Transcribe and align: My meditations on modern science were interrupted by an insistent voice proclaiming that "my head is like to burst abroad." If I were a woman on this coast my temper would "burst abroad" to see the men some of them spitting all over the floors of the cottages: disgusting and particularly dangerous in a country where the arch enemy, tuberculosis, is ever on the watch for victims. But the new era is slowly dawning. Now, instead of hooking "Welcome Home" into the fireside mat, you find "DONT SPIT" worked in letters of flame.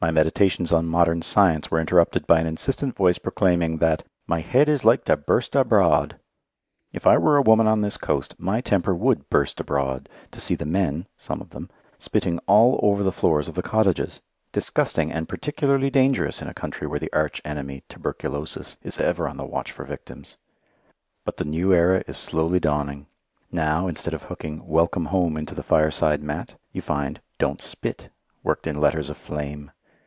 My 0.00 0.10
meditations 0.10 0.70
on 0.70 0.84
modern 0.86 1.22
science 1.22 1.70
were 1.70 1.80
interrupted 1.80 2.26
by 2.26 2.38
an 2.38 2.46
insistent 2.46 2.94
voice 2.94 3.16
proclaiming 3.16 3.78
that 3.78 4.02
"my 4.26 4.40
head 4.40 4.68
is 4.68 4.84
like 4.84 5.02
to 5.06 5.16
burst 5.16 5.54
abroad." 5.54 6.20
If 6.92 7.06
I 7.06 7.16
were 7.16 7.38
a 7.38 7.42
woman 7.42 7.66
on 7.66 7.80
this 7.80 7.96
coast 7.96 8.34
my 8.38 8.60
temper 8.60 8.94
would 8.94 9.30
"burst 9.30 9.60
abroad" 9.60 10.10
to 10.32 10.42
see 10.42 10.56
the 10.56 10.66
men 10.66 11.06
some 11.16 11.40
of 11.40 11.48
them 11.56 11.70
spitting 11.98 12.38
all 12.40 12.78
over 12.82 13.02
the 13.02 13.12
floors 13.16 13.48
of 13.48 13.54
the 13.54 13.62
cottages: 13.62 14.20
disgusting 14.52 15.10
and 15.10 15.26
particularly 15.26 15.88
dangerous 15.88 16.42
in 16.42 16.48
a 16.48 16.52
country 16.52 16.86
where 16.86 17.00
the 17.00 17.10
arch 17.14 17.40
enemy, 17.42 17.82
tuberculosis, 17.88 18.76
is 18.82 18.98
ever 18.98 19.26
on 19.26 19.38
the 19.38 19.46
watch 19.46 19.72
for 19.72 19.86
victims. 19.86 20.36
But 21.24 21.38
the 21.38 21.46
new 21.46 21.72
era 21.72 22.04
is 22.06 22.18
slowly 22.18 22.60
dawning. 22.60 23.06
Now, 23.50 23.86
instead 23.88 24.12
of 24.12 24.24
hooking 24.24 24.66
"Welcome 24.68 25.06
Home" 25.06 25.38
into 25.38 25.54
the 25.54 25.62
fireside 25.62 26.22
mat, 26.22 26.56
you 26.72 26.82
find 26.82 27.22
"DONT 27.38 27.62
SPIT" 27.62 28.10
worked 28.42 28.66
in 28.66 28.78
letters 28.82 29.08
of 29.08 29.16
flame. 29.16 29.70